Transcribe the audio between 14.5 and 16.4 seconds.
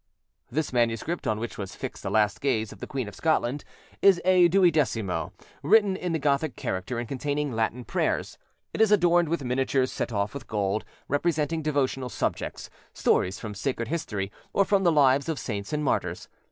or from the lives of saints and martyrs.